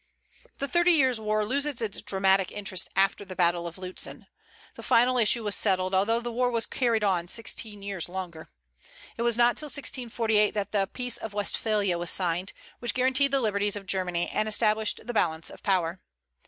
[0.57, 4.25] The Thirty Years' War loses its dramatic interest after the battle of Lutzen.
[4.73, 8.47] The final issue was settled, although the war was carried on sixteen years longer.
[9.15, 13.41] It was not till 1648 that the peace of Westphalia was signed, which guaranteed the
[13.41, 16.01] liberties of Germany, and established the balance of power.